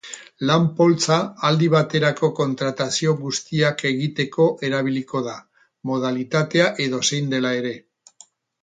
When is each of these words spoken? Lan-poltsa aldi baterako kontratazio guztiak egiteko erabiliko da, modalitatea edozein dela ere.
Lan-poltsa 0.49 1.17
aldi 1.49 1.67
baterako 1.73 2.29
kontratazio 2.39 3.13
guztiak 3.21 3.87
egiteko 3.91 4.49
erabiliko 4.71 5.23
da, 5.31 5.37
modalitatea 5.93 6.73
edozein 6.89 7.33
dela 7.37 7.59
ere. 7.63 7.79